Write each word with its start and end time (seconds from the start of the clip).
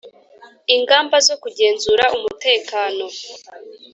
ingamba 0.75 1.15
zo 1.27 1.35
kugenzura 1.43 2.05
umutekano 2.17 3.05